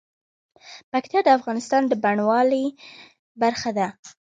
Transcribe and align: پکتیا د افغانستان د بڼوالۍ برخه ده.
پکتیا 0.91 1.19
د 1.25 1.29
افغانستان 1.37 1.81
د 1.87 1.93
بڼوالۍ 2.03 2.65
برخه 3.41 3.69
ده. 3.77 3.87